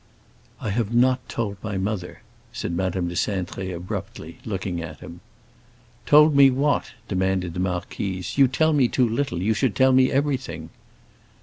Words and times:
"I 0.59 0.71
have 0.71 0.95
not 0.95 1.29
told 1.29 1.57
my 1.61 1.77
mother," 1.77 2.23
said 2.51 2.71
Madame 2.75 3.07
de 3.07 3.13
Cintré 3.13 3.71
abruptly, 3.71 4.39
looking 4.45 4.81
at 4.81 4.99
him. 4.99 5.19
"Told 6.07 6.35
me 6.35 6.49
what?" 6.49 6.93
demanded 7.07 7.53
the 7.53 7.59
marquise. 7.59 8.35
"You 8.35 8.47
tell 8.47 8.73
me 8.73 8.87
too 8.87 9.07
little; 9.07 9.43
you 9.43 9.53
should 9.53 9.75
tell 9.75 9.91
me 9.91 10.11
everything." 10.11 10.71